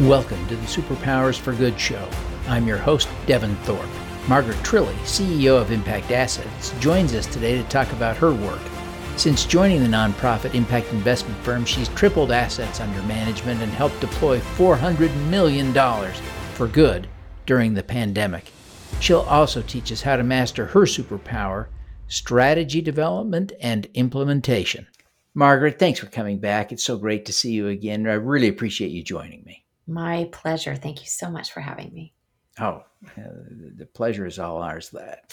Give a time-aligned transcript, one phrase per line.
[0.00, 2.08] Welcome to the Superpowers for Good show.
[2.48, 3.88] I'm your host, Devin Thorpe.
[4.26, 8.58] Margaret Trilli, CEO of Impact Assets, joins us today to talk about her work.
[9.16, 14.40] Since joining the nonprofit impact investment firm, she's tripled assets under management and helped deploy
[14.40, 15.72] $400 million
[16.54, 17.06] for good
[17.46, 18.50] during the pandemic.
[18.98, 21.68] She'll also teach us how to master her superpower
[22.08, 24.88] strategy development and implementation.
[25.34, 26.72] Margaret, thanks for coming back.
[26.72, 28.08] It's so great to see you again.
[28.08, 29.63] I really appreciate you joining me.
[29.86, 30.74] My pleasure.
[30.74, 32.14] Thank you so much for having me.
[32.58, 32.82] Oh,
[33.16, 34.90] the pleasure is all ours.
[34.90, 35.32] That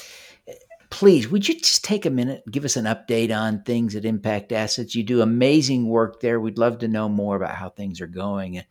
[0.92, 4.06] please, would you just take a minute, and give us an update on things at
[4.06, 4.94] Impact Assets?
[4.94, 6.40] You do amazing work there.
[6.40, 8.62] We'd love to know more about how things are going,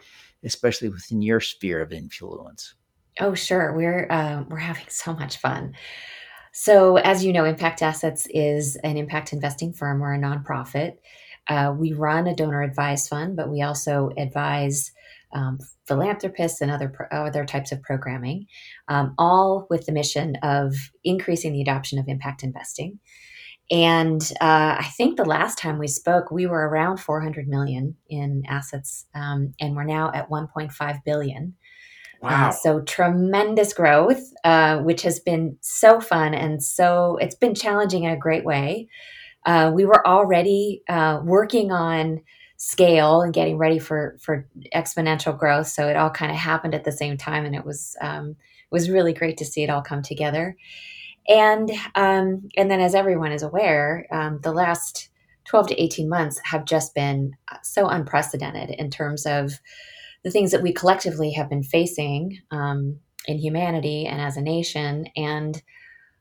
[0.45, 2.75] especially within your sphere of influence.
[3.19, 3.75] Oh, sure.
[3.75, 5.75] We're uh, we're having so much fun.
[6.53, 10.01] So, as you know, Impact Assets is an impact investing firm.
[10.01, 10.99] We're a nonprofit.
[11.49, 14.93] Uh, we run a donor advised fund, but we also advise
[15.33, 18.47] um, philanthropists and other pro- other types of programming,
[18.89, 22.99] um, all with the mission of increasing the adoption of impact investing.
[23.71, 28.43] And uh, I think the last time we spoke, we were around 400 million in
[28.49, 31.55] assets, um, and we're now at 1.5 billion.
[32.23, 32.49] Uh, wow!
[32.49, 38.05] Uh, so tremendous growth, uh, which has been so fun and so it's been challenging
[38.05, 38.89] in a great way.
[39.47, 42.21] Uh, we were already uh, working on
[42.63, 45.67] scale and getting ready for for exponential growth.
[45.67, 48.71] So it all kind of happened at the same time, and it was um, it
[48.71, 50.57] was really great to see it all come together.
[51.27, 55.09] And um, and then, as everyone is aware, um, the last
[55.45, 59.59] twelve to eighteen months have just been so unprecedented in terms of
[60.23, 65.07] the things that we collectively have been facing um, in humanity and as a nation,
[65.17, 65.63] and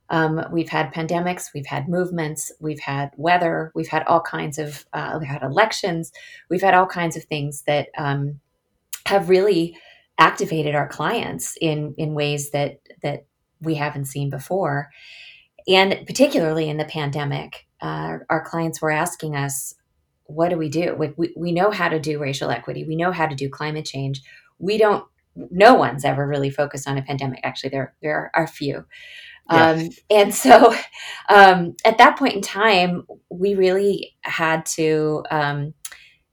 [0.09, 4.85] um, we've had pandemics, we've had movements, we've had weather, we've had all kinds of,
[4.93, 6.11] uh, we've had elections,
[6.49, 8.39] we've had all kinds of things that um,
[9.05, 9.77] have really
[10.17, 13.25] activated our clients in in ways that that
[13.61, 14.89] we haven't seen before,
[15.67, 19.75] and particularly in the pandemic, uh, our clients were asking us,
[20.25, 20.95] "What do we do?
[20.95, 24.21] We, we know how to do racial equity, we know how to do climate change.
[24.59, 25.05] We don't.
[25.35, 27.39] No one's ever really focused on a pandemic.
[27.43, 28.85] Actually, there there are few."
[29.49, 30.73] Um, and so
[31.29, 35.73] um, at that point in time, we really had to, um,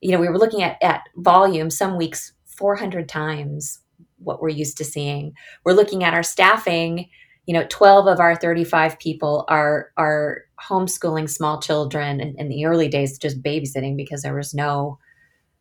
[0.01, 3.79] you know, we were looking at, at volume some weeks 400 times
[4.19, 5.33] what we're used to seeing.
[5.63, 7.09] We're looking at our staffing.
[7.45, 12.65] You know, 12 of our 35 people are are homeschooling small children in, in the
[12.65, 14.99] early days, just babysitting because there was no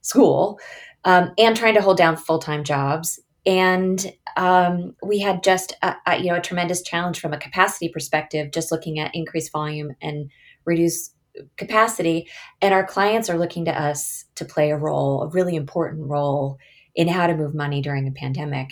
[0.00, 0.58] school,
[1.04, 5.94] um, and trying to hold down full time jobs and um, we had just a,
[6.06, 9.92] a, you know a tremendous challenge from a capacity perspective just looking at increased volume
[10.02, 10.30] and
[10.64, 11.10] reduce
[11.56, 12.28] capacity.
[12.60, 16.58] And our clients are looking to us to play a role a really important role
[16.94, 18.70] in how to move money during a pandemic.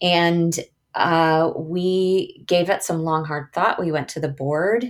[0.00, 0.58] And
[0.94, 3.80] uh, we gave it some long hard thought.
[3.80, 4.86] We went to the board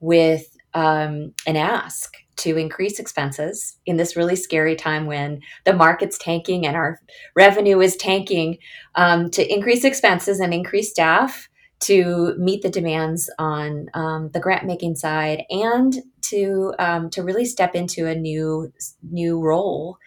[0.00, 6.18] with um, an ask to increase expenses in this really scary time when the market's
[6.18, 7.00] tanking and our
[7.36, 8.58] revenue is tanking
[8.94, 11.48] um, to increase expenses and increase staff
[11.80, 17.44] to meet the demands on um, the grant making side and to um, to really
[17.44, 18.72] step into a new
[19.02, 19.98] new role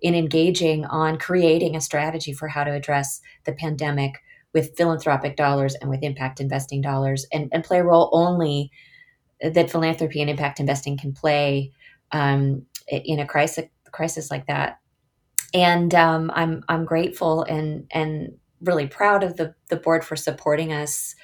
[0.00, 4.14] in engaging on creating a strategy for how to address the pandemic
[4.54, 8.70] with philanthropic dollars and with impact investing dollars and, and play a role only
[9.40, 11.72] that philanthropy and impact investing can play
[12.12, 14.78] um, in a crisis crisis like that.
[15.54, 20.72] And um, I'm I'm grateful and and really proud of the the board for supporting
[20.72, 21.14] us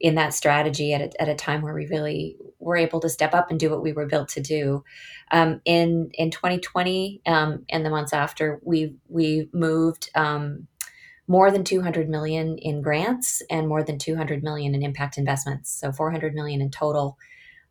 [0.00, 3.34] in that strategy at a, at a time where we really were able to step
[3.34, 4.84] up and do what we were built to do.
[5.30, 10.66] Um, in in 2020 um, and the months after, we we moved um,
[11.26, 15.70] more than 200 million in grants and more than 200 million in impact investments.
[15.70, 17.18] So 400 million in total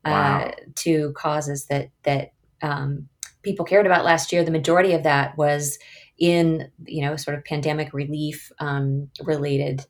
[0.06, 0.52] uh, wow.
[0.76, 3.08] to causes that that um,
[3.44, 5.80] people cared about last year, the majority of that was
[6.18, 9.86] in you know sort of pandemic relief um, related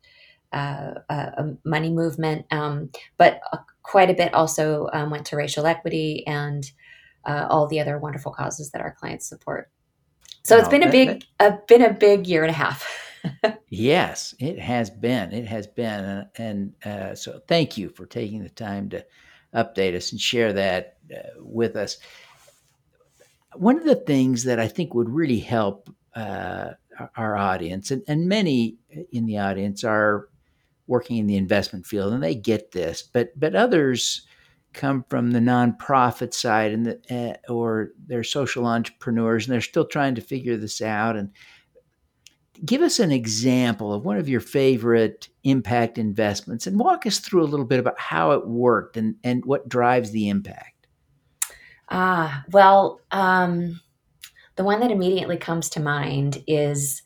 [0.53, 5.65] uh, uh, money movement, um, but uh, quite a bit also um, went to racial
[5.65, 6.71] equity and
[7.25, 9.69] uh, all the other wonderful causes that our clients support.
[10.43, 12.87] So it's been a big, a, been a big year and a half.
[13.69, 15.33] yes, it has been.
[15.33, 19.05] It has been, and, and uh, so thank you for taking the time to
[19.53, 21.97] update us and share that uh, with us
[23.59, 26.71] one of the things that I think would really help uh,
[27.15, 28.77] our audience, and, and many
[29.11, 30.29] in the audience are
[30.87, 34.25] working in the investment field, and they get this, but but others
[34.73, 36.99] come from the nonprofit side and the,
[37.49, 41.31] uh, or they're social entrepreneurs and they're still trying to figure this out and
[42.63, 47.43] give us an example of one of your favorite impact investments and walk us through
[47.43, 50.76] a little bit about how it worked and, and what drives the impact.
[51.89, 53.79] Ah, well, um,
[54.55, 57.01] the one that immediately comes to mind is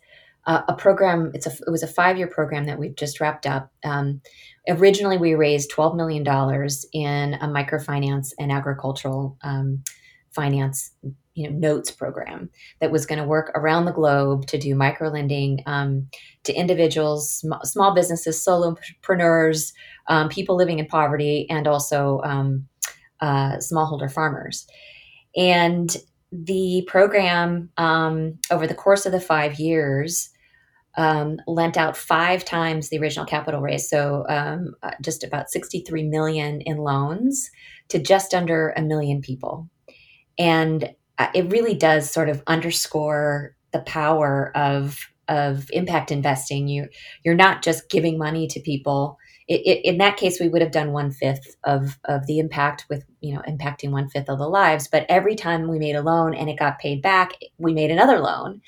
[0.47, 1.31] uh, a program.
[1.33, 3.71] It's a it was a five year program that we've just wrapped up.
[3.83, 4.21] Um,
[4.67, 9.83] originally, we raised twelve million dollars in a microfinance and agricultural um,
[10.31, 10.91] finance
[11.33, 12.49] you know notes program
[12.79, 16.07] that was going to work around the globe to do micro lending um,
[16.43, 19.71] to individuals sm- small businesses solopreneurs
[20.07, 22.67] um, people living in poverty and also um,
[23.21, 24.67] uh, smallholder farmers
[25.35, 25.97] and
[26.31, 30.29] the program um, over the course of the five years
[30.97, 36.03] um, lent out five times the original capital raise so um, uh, just about 63
[36.03, 37.49] million in loans
[37.89, 39.69] to just under a million people
[40.37, 46.67] and uh, it really does sort of underscore the power of of impact investing.
[46.67, 46.89] You
[47.23, 49.17] you're not just giving money to people.
[49.51, 52.85] It, it, in that case, we would have done one fifth of of the impact
[52.89, 54.87] with you know impacting one fifth of the lives.
[54.87, 58.19] But every time we made a loan and it got paid back, we made another
[58.19, 58.61] loan,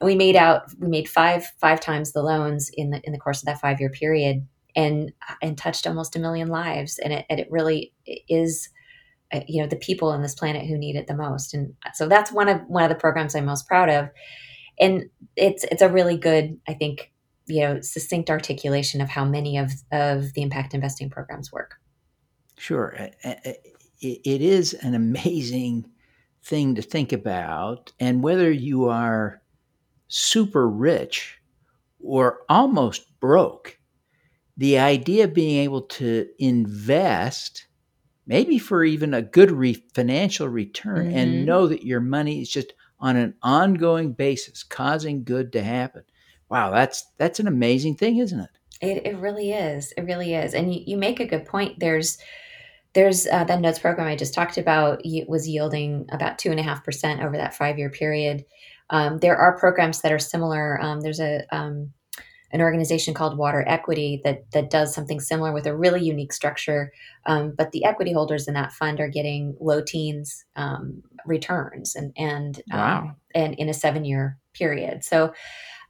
[0.00, 3.18] and we made out we made five five times the loans in the in the
[3.18, 4.46] course of that five year period,
[4.76, 6.98] and and touched almost a million lives.
[6.98, 7.94] And it and it really
[8.28, 8.68] is
[9.32, 12.06] uh, you know the people on this planet who need it the most and so
[12.06, 14.08] that's one of one of the programs i'm most proud of
[14.80, 15.04] and
[15.36, 17.12] it's it's a really good i think
[17.48, 21.76] you know succinct articulation of how many of of the impact investing programs work
[22.56, 22.94] sure
[24.00, 25.88] it is an amazing
[26.42, 29.42] thing to think about and whether you are
[30.08, 31.38] super rich
[32.00, 33.78] or almost broke
[34.56, 37.68] the idea of being able to invest
[38.28, 41.16] maybe for even a good re- financial return, mm-hmm.
[41.16, 46.02] and know that your money is just on an ongoing basis causing good to happen.
[46.50, 48.50] Wow, that's that's an amazing thing, isn't it?
[48.80, 49.92] It, it really is.
[49.96, 50.54] It really is.
[50.54, 51.80] And you, you make a good point.
[51.80, 52.18] There's
[52.94, 56.62] there's uh, that notes program I just talked about was yielding about two and a
[56.62, 58.44] half percent over that five year period.
[58.90, 60.80] Um, there are programs that are similar.
[60.80, 61.92] Um, there's a um,
[62.50, 66.92] an organization called Water Equity that that does something similar with a really unique structure.
[67.26, 72.12] Um, but the equity holders in that fund are getting low teens um, returns and
[72.16, 72.98] and um, wow.
[72.98, 75.04] um, and in a seven year period.
[75.04, 75.34] So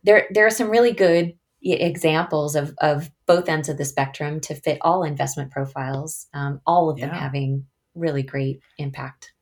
[0.09, 4.55] there there are some really good examples of of both ends of the spectrum to
[4.55, 6.27] fit all investment profiles.
[6.33, 7.21] Um, all of them yeah.
[7.21, 9.33] having really great impact.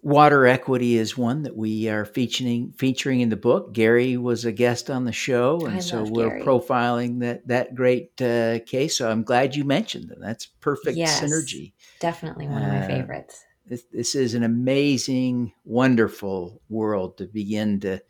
[0.00, 3.74] Water equity is one that we are featuring featuring in the book.
[3.74, 6.42] Gary was a guest on the show, and I so we're Gary.
[6.42, 8.96] profiling that that great uh, case.
[8.96, 10.20] So I'm glad you mentioned them.
[10.20, 11.72] That's perfect yes, synergy.
[12.00, 13.44] Definitely one of my uh, favorites.
[13.66, 18.00] This, this is an amazing, wonderful world to begin to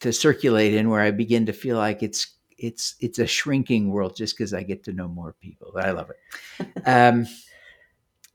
[0.00, 4.16] to circulate in, where I begin to feel like it's it's it's a shrinking world
[4.16, 5.72] just because I get to know more people.
[5.76, 6.82] I love it.
[6.86, 7.26] um,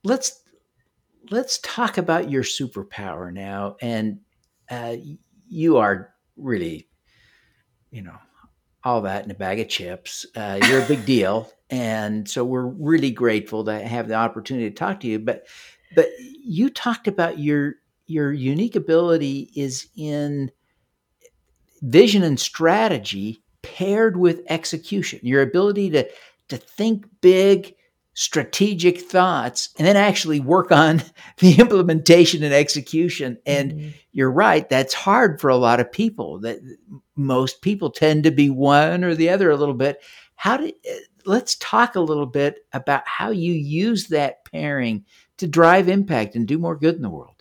[0.03, 0.41] let's
[1.29, 3.77] let's talk about your superpower now.
[3.81, 4.19] And
[4.69, 4.95] uh,
[5.47, 6.87] you are really,
[7.91, 8.17] you know,
[8.83, 10.25] all that in a bag of chips.
[10.35, 14.75] Uh, you're a big deal, and so we're really grateful to have the opportunity to
[14.75, 15.19] talk to you.
[15.19, 15.45] But
[15.95, 17.75] but you talked about your
[18.07, 20.51] your unique ability is in
[21.81, 25.19] vision and strategy paired with execution.
[25.23, 26.09] Your ability to
[26.49, 27.75] to think big
[28.13, 31.01] strategic thoughts and then actually work on
[31.37, 33.89] the implementation and execution and mm-hmm.
[34.11, 36.59] you're right that's hard for a lot of people that
[37.15, 40.03] most people tend to be one or the other a little bit
[40.35, 40.73] how did
[41.25, 45.05] let's talk a little bit about how you use that pairing
[45.37, 47.40] to drive impact and do more good in the world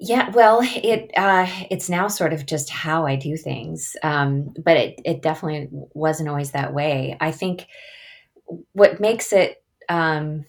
[0.00, 4.76] yeah, well, it uh, it's now sort of just how I do things, um, but
[4.78, 7.18] it it definitely wasn't always that way.
[7.20, 7.66] I think
[8.72, 10.46] what makes it um,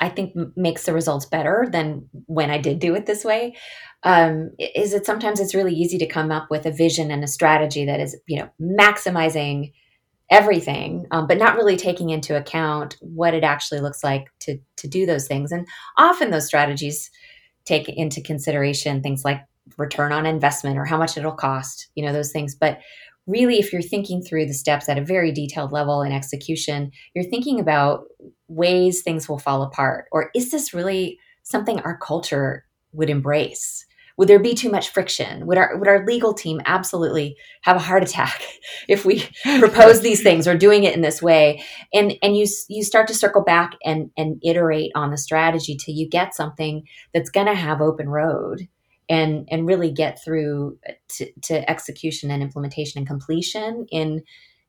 [0.00, 3.56] I think makes the results better than when I did do it this way.
[4.02, 7.28] Um, is that sometimes it's really easy to come up with a vision and a
[7.28, 9.72] strategy that is, you know, maximizing
[10.30, 14.88] everything, um, but not really taking into account what it actually looks like to to
[14.88, 15.52] do those things.
[15.52, 17.10] And often those strategies
[17.64, 19.40] take into consideration things like
[19.78, 22.54] return on investment or how much it'll cost, you know, those things.
[22.54, 22.80] But
[23.26, 27.24] really, if you're thinking through the steps at a very detailed level in execution, you're
[27.24, 28.04] thinking about
[28.48, 30.06] ways things will fall apart.
[30.12, 33.86] Or is this really something our culture would embrace?
[34.16, 35.46] Would there be too much friction?
[35.46, 38.42] Would our would our legal team absolutely have a heart attack
[38.88, 39.28] if we
[39.58, 41.62] propose these things or doing it in this way?
[41.92, 45.94] And and you you start to circle back and and iterate on the strategy till
[45.94, 48.68] you get something that's going to have open road
[49.08, 54.22] and and really get through uh, to, to execution and implementation and completion in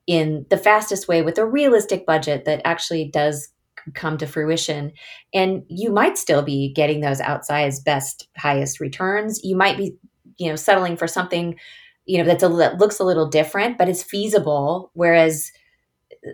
[0.08, 3.50] in the fastest way with a realistic budget that actually does
[3.94, 4.92] come to fruition.
[5.34, 9.42] And you might still be getting those outsized best highest returns.
[9.44, 9.96] You might be
[10.38, 11.58] you know settling for something
[12.06, 14.92] you know that's a that looks a little different but it's feasible.
[14.94, 15.52] Whereas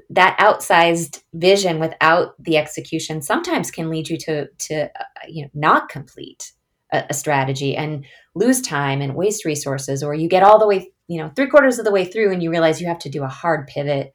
[0.10, 5.50] that outsized vision without the execution sometimes can lead you to to uh, you know
[5.54, 6.54] not complete
[6.92, 8.06] a, a, strategy and
[8.36, 11.80] lose time and waste resources or you get all the way you know three quarters
[11.80, 14.14] of the way through and you realize you have to do a hard pivot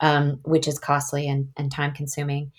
[0.00, 2.52] um, which is costly and, and time consuming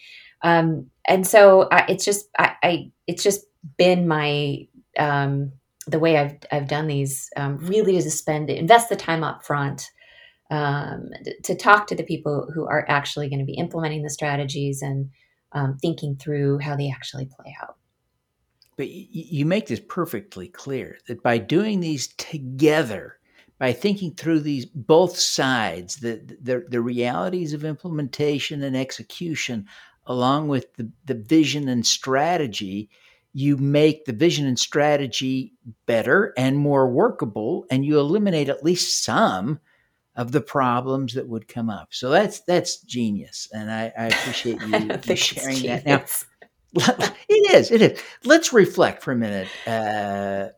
[0.45, 3.45] um, and so I, it's just I, I, it's just
[3.77, 5.51] been my um,
[5.87, 9.89] the way I've I've done these um, really to spend invest the time up front
[10.51, 11.09] um,
[11.43, 15.09] to talk to the people who are actually going to be implementing the strategies and
[15.53, 17.77] um, thinking through how they actually play out.
[18.77, 23.17] But you make this perfectly clear that by doing these together,
[23.57, 29.67] by thinking through these both sides, the, the, the realities of implementation and execution,
[30.05, 32.89] along with the, the vision and strategy,
[33.33, 35.53] you make the vision and strategy
[35.85, 39.59] better and more workable, and you eliminate at least some
[40.15, 41.89] of the problems that would come up.
[41.91, 45.85] So that's that's genius, and I, I appreciate you, you sharing that.
[45.85, 46.03] Now,
[47.29, 48.01] it is, it is.
[48.23, 49.49] Let's reflect for a minute.
[49.67, 50.49] Uh,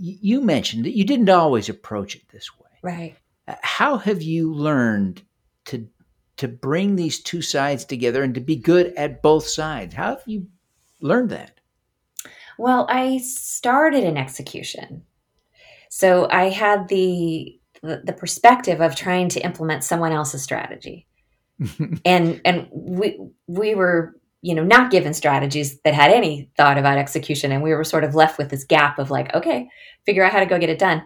[0.00, 3.16] you mentioned that you didn't always approach it this way, right?
[3.46, 5.22] Uh, how have you learned
[5.66, 5.86] to
[6.38, 9.94] to bring these two sides together and to be good at both sides?
[9.94, 10.46] How have you
[11.00, 11.60] learned that?
[12.58, 15.04] Well, I started in execution.
[15.90, 21.06] So I had the the, the perspective of trying to implement someone else's strategy.
[22.04, 26.98] and and we we were you know not given strategies that had any thought about
[26.98, 27.52] execution.
[27.52, 29.68] And we were sort of left with this gap of like okay
[30.06, 31.02] figure out how to go get it done.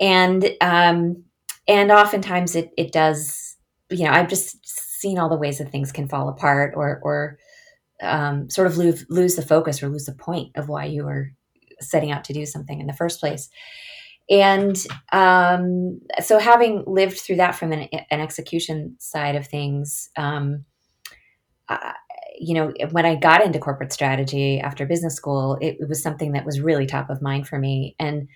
[0.00, 1.24] And um
[1.66, 3.56] and oftentimes it it does
[3.90, 7.38] you know i've just seen all the ways that things can fall apart or or
[8.02, 11.32] um, sort of lose lose the focus or lose the point of why you were
[11.80, 13.48] setting out to do something in the first place.
[14.30, 14.76] And
[15.12, 20.64] um, so having lived through that from an, an execution side of things um,
[21.68, 21.92] uh,
[22.40, 26.32] you know when i got into corporate strategy after business school it, it, was something
[26.32, 28.28] that was really top of mind for me and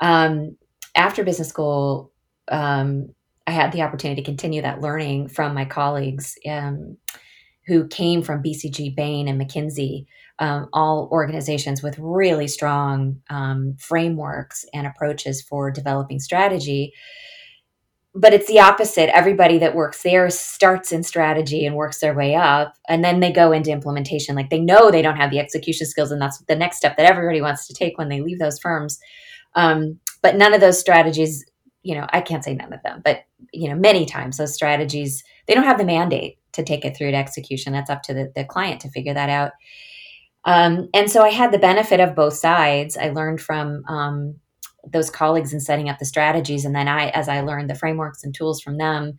[0.00, 0.56] um,
[0.96, 2.12] after business school
[2.48, 3.08] um,
[3.46, 6.96] i had the opportunity to continue that learning from my colleagues um,
[7.66, 10.06] who came from bcg bain and mckinsey
[10.38, 16.92] um, all organizations with really strong um, frameworks and approaches for developing strategy.
[18.16, 19.14] But it's the opposite.
[19.14, 23.32] Everybody that works there starts in strategy and works their way up, and then they
[23.32, 24.36] go into implementation.
[24.36, 27.10] Like they know they don't have the execution skills, and that's the next step that
[27.10, 29.00] everybody wants to take when they leave those firms.
[29.56, 31.44] Um, but none of those strategies,
[31.82, 35.22] you know, I can't say none of them, but you know, many times those strategies
[35.46, 37.72] they don't have the mandate to take it through to execution.
[37.72, 39.52] That's up to the, the client to figure that out.
[40.44, 42.96] Um, and so I had the benefit of both sides.
[42.96, 44.36] I learned from um,
[44.86, 48.24] those colleagues in setting up the strategies, and then I, as I learned the frameworks
[48.24, 49.18] and tools from them,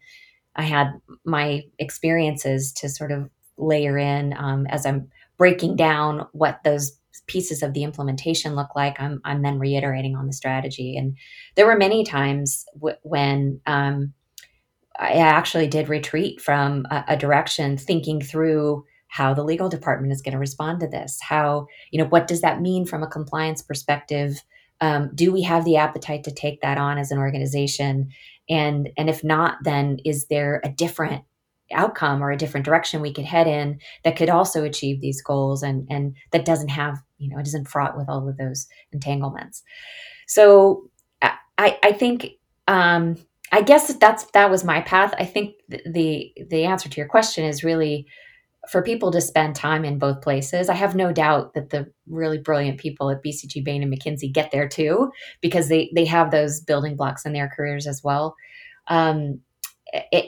[0.55, 0.87] I had
[1.25, 7.63] my experiences to sort of layer in um, as I'm breaking down what those pieces
[7.63, 8.99] of the implementation look like.
[8.99, 11.17] I'm, I'm then reiterating on the strategy, and
[11.55, 14.13] there were many times w- when um,
[14.99, 20.21] I actually did retreat from a, a direction, thinking through how the legal department is
[20.21, 23.61] going to respond to this how you know what does that mean from a compliance
[23.61, 24.41] perspective
[24.81, 28.09] um, do we have the appetite to take that on as an organization?
[28.49, 31.23] And and if not then is there a different
[31.73, 35.63] outcome or a different direction we could head in that could also achieve these goals
[35.63, 39.63] and and that doesn't have you know it isn't fraught with all of those entanglements?
[40.27, 40.89] So
[41.21, 42.31] i i think
[42.67, 43.17] um
[43.51, 45.13] i guess that's that was my path.
[45.17, 48.05] I think the the answer to your question is really
[48.69, 50.69] for people to spend time in both places.
[50.69, 54.51] I have no doubt that the really brilliant people at BCG Bain and McKinsey get
[54.51, 58.35] there too, because they they have those building blocks in their careers as well.
[58.87, 59.41] Um,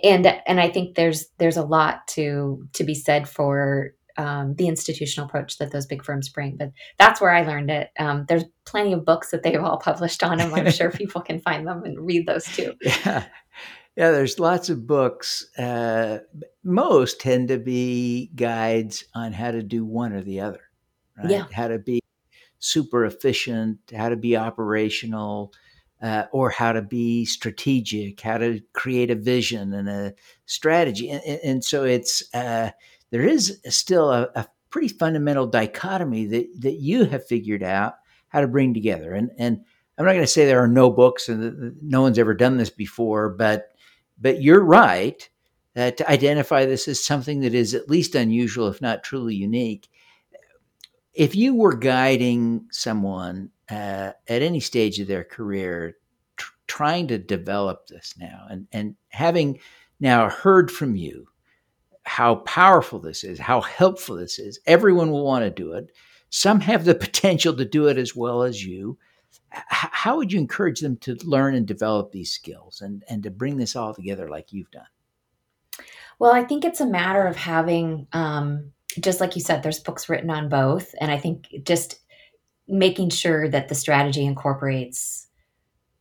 [0.03, 4.67] and and I think there's there's a lot to to be said for um, the
[4.67, 6.57] institutional approach that those big firms bring.
[6.57, 7.91] But that's where I learned it.
[7.99, 10.53] Um, there's plenty of books that they've all published on them.
[10.53, 12.73] I'm sure people can find them and read those too.
[12.81, 13.25] Yeah.
[13.97, 15.47] Yeah, there's lots of books.
[15.57, 16.19] Uh,
[16.63, 20.61] most tend to be guides on how to do one or the other,
[21.17, 21.31] right?
[21.31, 21.45] Yeah.
[21.51, 21.99] How to be
[22.59, 25.51] super efficient, how to be operational,
[25.99, 30.13] uh, or how to be strategic, how to create a vision and a
[30.45, 31.09] strategy.
[31.09, 32.69] And, and so it's uh,
[33.09, 37.95] there is still a, a, pretty fundamental dichotomy that that you have figured out
[38.27, 39.13] how to bring together.
[39.13, 39.61] And and
[39.97, 42.69] I'm not going to say there are no books and no one's ever done this
[42.69, 43.71] before, but
[44.19, 45.29] but you're right
[45.75, 49.87] uh, to identify this as something that is at least unusual, if not truly unique.
[51.13, 55.97] If you were guiding someone uh, at any stage of their career,
[56.35, 59.59] tr- trying to develop this now, and and having
[59.99, 61.27] now heard from you
[62.07, 65.91] how powerful this is, how helpful this is, everyone will want to do it.
[66.29, 68.97] Some have the potential to do it as well as you.
[69.67, 73.57] How would you encourage them to learn and develop these skills and, and to bring
[73.57, 74.87] this all together like you've done?
[76.19, 80.09] Well, I think it's a matter of having, um, just like you said, there's books
[80.09, 80.93] written on both.
[80.99, 81.99] And I think just
[82.67, 85.27] making sure that the strategy incorporates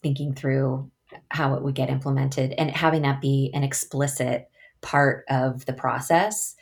[0.02, 0.90] thinking through
[1.30, 4.48] how it would get implemented and having that be an explicit
[4.80, 6.54] part of the process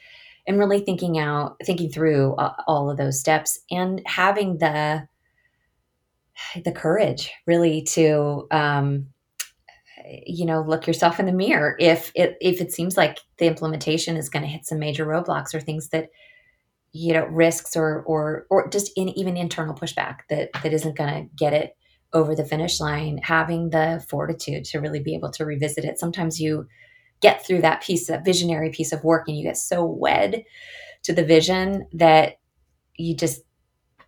[0.47, 2.35] and really thinking out thinking through
[2.67, 5.07] all of those steps and having the
[6.65, 9.07] the courage really to um,
[10.27, 14.17] you know look yourself in the mirror if it if it seems like the implementation
[14.17, 16.11] is going to hit some major roadblocks or things that
[16.93, 21.13] you know risks or or or just in even internal pushback that that isn't going
[21.13, 21.77] to get it
[22.15, 25.99] over the finish line having the fortitude to really be able to revisit it.
[25.99, 26.67] Sometimes you
[27.21, 30.45] get through that piece that visionary piece of work and you get so wed
[31.03, 32.39] to the vision that
[32.97, 33.43] you just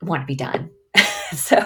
[0.03, 0.71] want to be done
[1.37, 1.65] so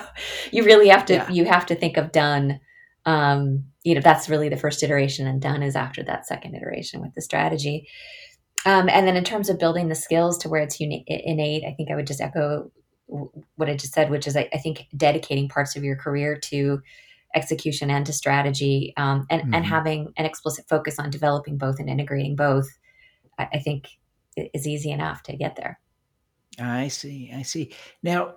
[0.51, 1.29] you really have to yeah.
[1.29, 2.61] you have to think of done
[3.07, 7.01] um, you know that's really the first iteration and done is after that second iteration
[7.01, 7.89] with the strategy
[8.67, 11.73] um, and then in terms of building the skills to where it's uni- innate i
[11.73, 12.71] think i would just echo
[13.57, 16.81] what i just said which is I, I think dedicating parts of your career to
[17.35, 19.55] execution and to strategy um, and, mm-hmm.
[19.55, 22.69] and having an explicit focus on developing both and integrating both
[23.39, 23.89] I, I think
[24.37, 25.81] is easy enough to get there
[26.59, 28.35] i see i see now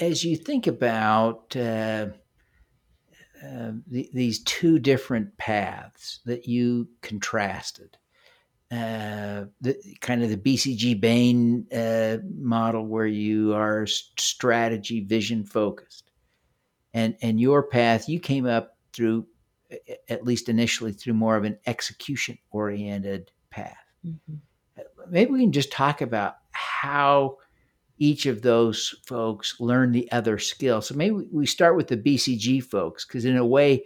[0.00, 2.08] as you think about uh,
[3.44, 7.96] uh, the, these two different paths that you contrasted.
[8.70, 16.10] Uh, the kind of the BCG Bain uh, model where you are strategy vision focused,
[16.92, 19.26] and and your path you came up through
[20.08, 23.76] at least initially through more of an execution oriented path.
[24.06, 24.34] Mm-hmm.
[25.08, 27.38] Maybe we can just talk about how
[27.98, 30.80] each of those folks learn the other skill.
[30.80, 33.84] So maybe we start with the BCG folks, because in a way,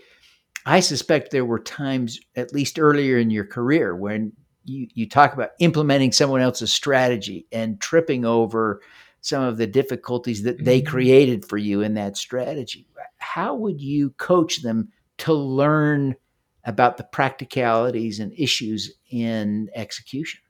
[0.64, 4.32] I suspect there were times, at least earlier in your career, when
[4.64, 8.80] you, you talk about implementing someone else's strategy and tripping over
[9.20, 10.90] some of the difficulties that they mm-hmm.
[10.90, 12.86] created for you in that strategy.
[13.18, 16.16] How would you coach them to learn
[16.64, 20.40] about the practicalities and issues in execution?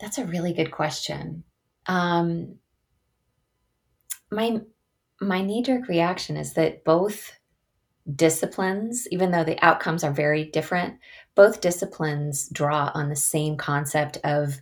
[0.00, 1.44] That's a really good question.
[1.88, 2.56] Um,
[4.30, 4.60] my
[5.20, 7.32] my knee jerk reaction is that both
[8.14, 10.98] disciplines, even though the outcomes are very different,
[11.34, 14.60] both disciplines draw on the same concept of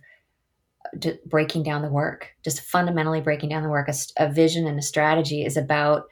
[1.25, 3.89] breaking down the work, just fundamentally breaking down the work.
[3.89, 6.03] A, a, vision and a strategy is about,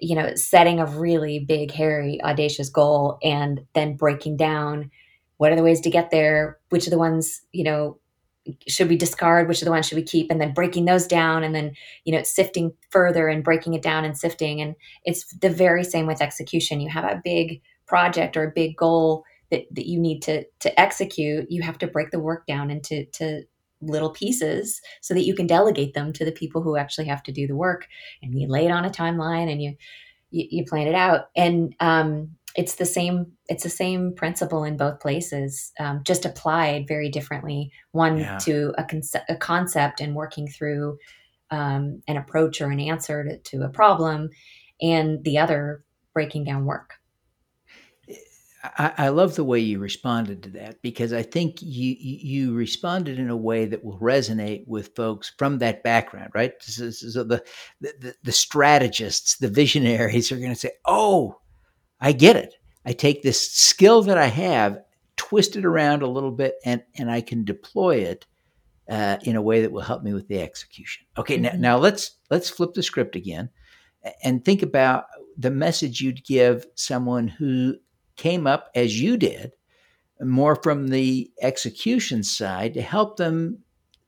[0.00, 4.90] you know, setting a really big, hairy, audacious goal and then breaking down
[5.36, 7.98] what are the ways to get there, which are the ones, you know,
[8.68, 11.42] should we discard which of the ones should we keep and then breaking those down
[11.42, 15.50] and then you know sifting further and breaking it down and sifting and it's the
[15.50, 16.80] very same with execution.
[16.80, 20.80] You have a big project or a big goal that, that you need to to
[20.80, 23.42] execute you have to break the work down into to
[23.80, 27.32] little pieces so that you can delegate them to the people who actually have to
[27.32, 27.86] do the work
[28.22, 29.76] and you lay it on a timeline and you
[30.30, 31.28] you, you plan it out.
[31.36, 36.88] And um it's the same it's the same principle in both places um, just applied
[36.88, 38.38] very differently one yeah.
[38.38, 40.98] to a, conce- a, concept and working through
[41.50, 44.30] um, an approach or an answer to, to, a problem
[44.80, 46.94] and the other breaking down work
[48.78, 53.16] I, I, love the way you responded to that because I think you you responded
[53.16, 56.52] in a way that will resonate with folks from that background, right?
[56.60, 57.44] So, so the,
[57.80, 61.38] the the strategists, the visionaries are going to say, "Oh,
[62.00, 62.54] I get it.
[62.84, 64.78] I take this skill that I have,
[65.16, 68.26] twist it around a little bit, and and I can deploy it
[68.88, 71.06] uh, in a way that will help me with the execution.
[71.18, 71.60] Okay, mm-hmm.
[71.60, 73.50] now, now let's let's flip the script again
[74.22, 75.06] and think about
[75.36, 77.74] the message you'd give someone who
[78.16, 79.52] came up as you did,
[80.20, 83.58] more from the execution side to help them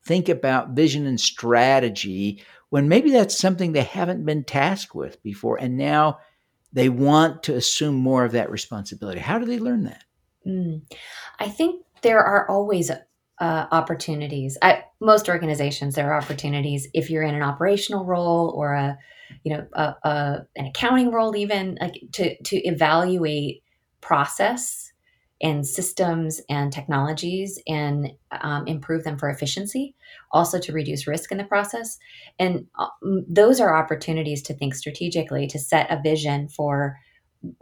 [0.05, 5.59] think about vision and strategy when maybe that's something they haven't been tasked with before
[5.59, 6.19] and now
[6.73, 9.21] they want to assume more of that responsibility.
[9.21, 10.05] How do they learn that?
[10.47, 10.83] Mm.
[11.39, 14.59] I think there are always uh, opportunities.
[14.63, 18.99] I, most organizations, there are opportunities if you're in an operational role or a,
[19.45, 23.63] you know, a, a, an accounting role, even like to to evaluate
[24.01, 24.93] process
[25.41, 29.95] and systems and technologies and um, improve them for efficiency,
[30.33, 31.99] also to reduce risk in the process.
[32.39, 32.89] And uh,
[33.29, 36.99] those are opportunities to think strategically, to set a vision for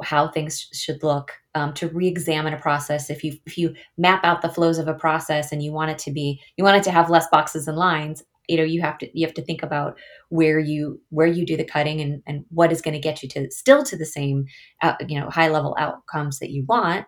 [0.03, 3.11] how things should look, um, to re-examine a process.
[3.11, 5.99] If you if you map out the flows of a process and you want it
[5.99, 8.25] to be, you want it to have less boxes and lines.
[8.49, 9.99] You know, you have to you have to think about
[10.31, 13.29] where you where you do the cutting and and what is going to get you
[13.31, 14.47] to still to the same,
[14.81, 17.05] uh, you know, high level outcomes that you want,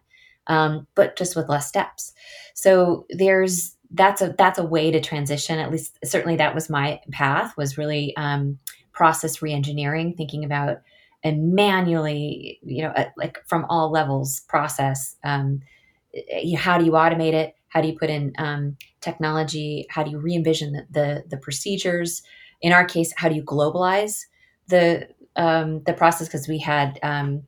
[0.48, 2.12] um, but just with less steps.
[2.54, 5.58] So there's that's a that's a way to transition.
[5.58, 7.56] At least certainly that was my path.
[7.56, 8.58] Was really um,
[8.92, 10.78] process reengineering, thinking about
[11.24, 15.16] and manually, you know, like from all levels process.
[15.24, 15.60] Um,
[16.56, 17.54] how do you automate it?
[17.68, 19.86] How do you put in um, technology?
[19.90, 22.22] How do you re-envision the, the, the procedures?
[22.62, 24.24] In our case, how do you globalize
[24.68, 26.28] the um, the process?
[26.28, 27.42] Because we had um,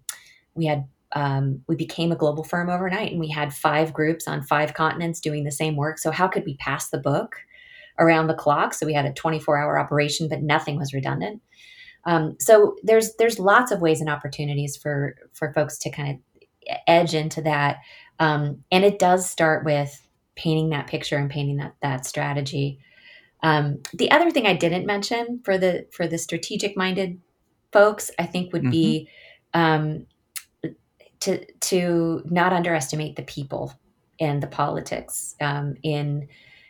[0.55, 4.42] we had um, we became a global firm overnight, and we had five groups on
[4.42, 5.99] five continents doing the same work.
[5.99, 7.37] So how could we pass the book
[7.99, 8.75] around the clock?
[8.75, 11.42] So we had a 24 hour operation, but nothing was redundant.
[12.05, 16.79] Um, so there's there's lots of ways and opportunities for for folks to kind of
[16.87, 17.79] edge into that,
[18.18, 22.79] um, and it does start with painting that picture and painting that that strategy.
[23.42, 27.20] Um, the other thing I didn't mention for the for the strategic minded
[27.73, 28.70] folks, I think would mm-hmm.
[28.70, 29.09] be
[29.55, 30.07] um,
[31.21, 33.73] to to not underestimate the people
[34.19, 36.29] and the politics um, in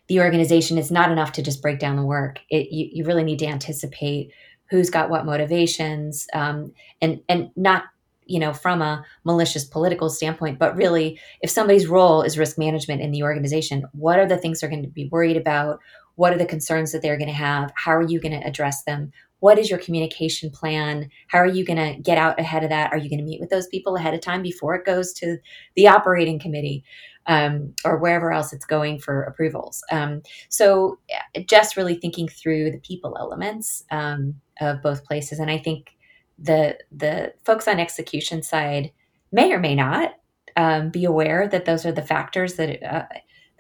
[0.09, 0.79] the organization.
[0.79, 2.41] It's not enough to just break down the work.
[2.49, 4.33] It, you, you really need to anticipate
[4.71, 7.85] who's got what motivations um, and and not
[8.25, 13.01] you know from a malicious political standpoint but really if somebody's role is risk management
[13.01, 15.81] in the organization what are the things they're going to be worried about
[16.17, 17.73] what are the concerns that they're going to have?
[17.75, 19.13] How are you going to address them?
[19.41, 21.11] What is your communication plan?
[21.29, 22.93] How are you going to get out ahead of that?
[22.93, 25.39] Are you going to meet with those people ahead of time before it goes to
[25.77, 26.85] the operating committee
[27.27, 29.83] um, or wherever else it's going for approvals?
[29.91, 30.99] Um, so
[31.47, 35.39] just really thinking through the people elements um, of both places.
[35.39, 35.97] And I think
[36.39, 38.93] the the folks on execution side
[39.31, 40.15] may or may not
[40.57, 43.07] um, be aware that those are the factors that uh,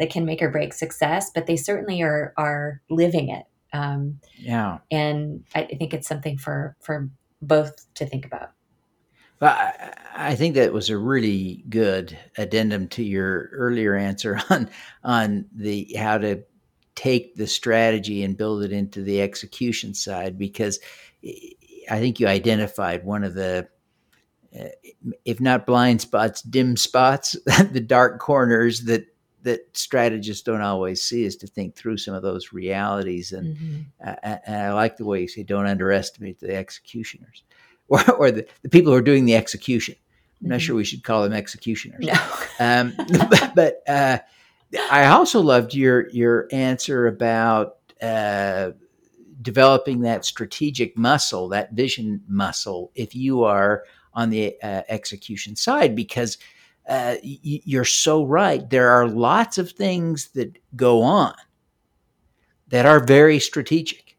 [0.00, 3.44] that can make or break success, but they certainly are are living it.
[3.72, 7.08] Um, yeah, and I, I think it's something for for
[7.40, 8.50] both to think about.
[9.40, 14.68] Well, I, I, think that was a really good addendum to your earlier answer on
[15.04, 16.42] on the how to
[16.94, 20.80] take the strategy and build it into the execution side because
[21.90, 23.68] I think you identified one of the,
[24.58, 24.64] uh,
[25.24, 27.36] if not blind spots, dim spots,
[27.70, 29.06] the dark corners that
[29.42, 33.32] that strategists don't always see is to think through some of those realities.
[33.32, 33.80] And, mm-hmm.
[34.06, 37.42] uh, and I like the way you say, don't underestimate the executioners
[37.88, 39.94] or, or the, the people who are doing the execution.
[39.98, 40.52] I'm mm-hmm.
[40.52, 42.04] not sure we should call them executioners.
[42.04, 42.14] No.
[42.60, 42.94] um,
[43.30, 44.18] but, but uh,
[44.90, 48.70] I also loved your your answer about uh,
[49.42, 55.96] developing that strategic muscle, that vision muscle, if you are on the uh, execution side,
[55.96, 56.38] because
[56.88, 58.68] uh, y- you're so right.
[58.68, 61.34] There are lots of things that go on
[62.68, 64.16] that are very strategic,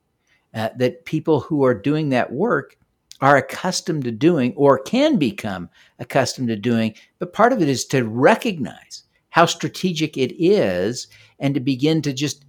[0.53, 2.77] uh, that people who are doing that work
[3.21, 5.69] are accustomed to doing or can become
[5.99, 6.93] accustomed to doing.
[7.19, 11.07] But part of it is to recognize how strategic it is
[11.39, 12.45] and to begin to just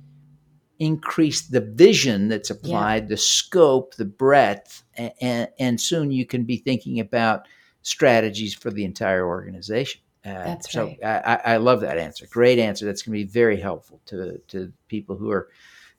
[0.79, 3.09] increase the vision that's applied, yeah.
[3.11, 7.46] the scope, the breadth, and, and, soon you can be thinking about
[7.83, 10.01] strategies for the entire organization.
[10.25, 10.99] Uh, that's so right.
[11.03, 12.27] I, I, love that answer.
[12.31, 12.87] Great answer.
[12.87, 15.49] That's going to be very helpful to to people who are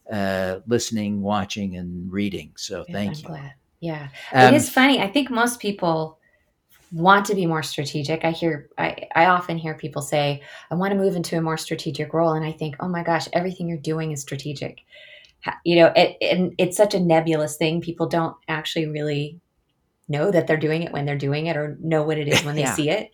[0.10, 2.54] uh, listening, watching, and reading.
[2.56, 3.28] So thank I'm you.
[3.28, 3.54] Glad.
[3.82, 5.02] Yeah, um, it is funny.
[5.02, 6.20] I think most people
[6.94, 8.24] want to be more strategic.
[8.24, 11.58] I hear, I, I often hear people say, I want to move into a more
[11.58, 12.34] strategic role.
[12.34, 14.82] And I think, oh my gosh, everything you're doing is strategic.
[15.66, 17.82] You know, it, and it's such a nebulous thing.
[17.82, 19.42] People don't actually really
[20.08, 22.56] know that they're doing it when they're doing it or know what it is when
[22.56, 22.74] they yeah.
[22.74, 23.12] see it.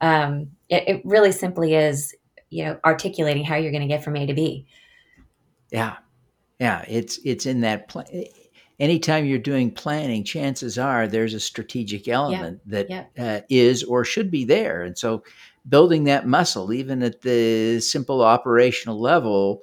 [0.00, 0.88] Um, it.
[0.88, 2.14] It really simply is,
[2.50, 4.66] you know, articulating how you're going to get from A to B.
[5.70, 5.96] Yeah.
[6.58, 6.84] Yeah.
[6.88, 8.06] It's, it's in that plan
[8.80, 12.72] anytime you're doing planning, chances are there's a strategic element yeah.
[12.72, 13.24] that yeah.
[13.24, 14.82] Uh, is or should be there.
[14.82, 15.22] And so
[15.68, 19.62] building that muscle, even at the simple operational level,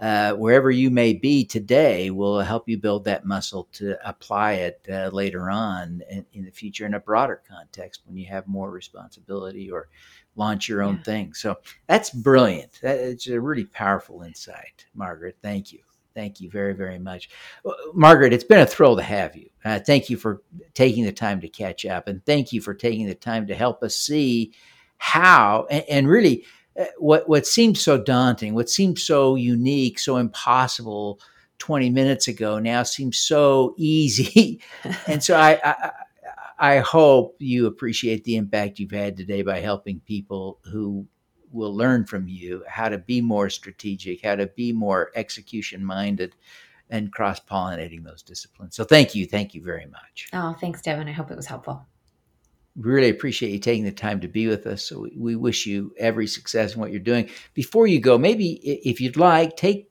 [0.00, 4.80] uh, wherever you may be today will help you build that muscle to apply it
[4.90, 8.70] uh, later on in, in, the future in a broader context when you have more
[8.70, 9.88] responsibility or
[10.36, 11.02] launch your own yeah.
[11.02, 11.34] thing.
[11.34, 11.56] So
[11.88, 12.78] that's brilliant.
[12.80, 15.36] That, it's a really powerful insight, Margaret.
[15.42, 15.80] Thank you.
[16.14, 17.30] Thank you very, very much.
[17.64, 19.50] Well, Margaret, it's been a thrill to have you.
[19.64, 20.42] Uh, thank you for
[20.74, 23.82] taking the time to catch up, and thank you for taking the time to help
[23.82, 24.52] us see
[24.96, 26.44] how and, and really
[26.78, 31.20] Uh, what what seemed so daunting, what seemed so unique, so impossible
[31.58, 34.60] 20 minutes ago now seems so easy.
[35.06, 35.90] and so I, I
[36.60, 41.06] I hope you appreciate the impact you've had today by helping people who
[41.52, 46.34] will learn from you how to be more strategic, how to be more execution minded,
[46.90, 48.74] and cross pollinating those disciplines.
[48.74, 49.26] So thank you.
[49.26, 50.28] Thank you very much.
[50.32, 51.08] Oh, thanks, Devin.
[51.08, 51.86] I hope it was helpful
[52.78, 54.84] really appreciate you taking the time to be with us.
[54.84, 57.28] So we, we wish you every success in what you're doing.
[57.54, 59.90] Before you go, maybe if you'd like, take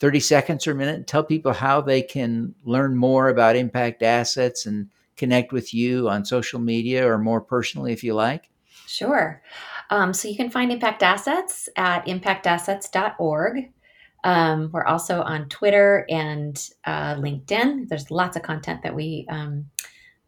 [0.00, 4.02] 30 seconds or a minute and tell people how they can learn more about impact
[4.02, 8.50] assets and connect with you on social media or more personally if you like.
[8.86, 9.42] Sure.
[9.90, 13.70] Um, so you can find Impact Assets at impactassets.org.
[14.24, 17.88] Um, we're also on Twitter and uh, LinkedIn.
[17.88, 19.66] There's lots of content that we um,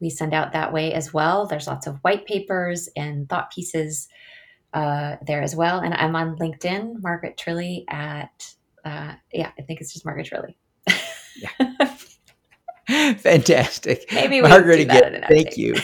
[0.01, 1.47] we send out that way as well.
[1.47, 4.09] There's lots of white papers and thought pieces
[4.73, 5.81] uh, there as well.
[5.81, 8.55] And I'm on LinkedIn, Margaret Trilli at,
[8.85, 10.55] uh, yeah, I think it's just Margaret Trilli.
[11.37, 11.97] yeah.
[13.19, 14.07] Fantastic.
[14.13, 15.25] Maybe we Margaret again.
[15.29, 15.77] Thank you.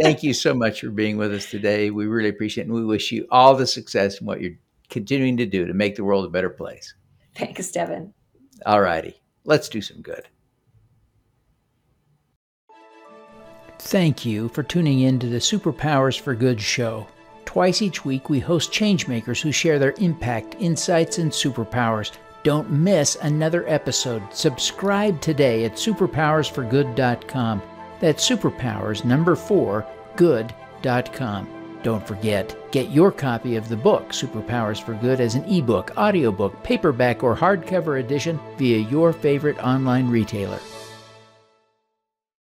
[0.00, 1.90] Thank you so much for being with us today.
[1.90, 2.66] We really appreciate it.
[2.66, 4.58] And we wish you all the success in what you're
[4.90, 6.94] continuing to do to make the world a better place.
[7.36, 8.12] Thanks, Devin.
[8.66, 9.20] All righty.
[9.44, 10.28] Let's do some good.
[13.84, 17.06] Thank you for tuning in to the Superpowers for Good show.
[17.44, 22.12] Twice each week, we host changemakers who share their impact, insights, and superpowers.
[22.44, 24.22] Don't miss another episode.
[24.32, 27.62] Subscribe today at superpowersforgood.com.
[28.00, 31.78] That's superpowers number four, good.com.
[31.82, 36.62] Don't forget, get your copy of the book, Superpowers for Good, as an ebook, audiobook,
[36.62, 40.58] paperback, or hardcover edition via your favorite online retailer.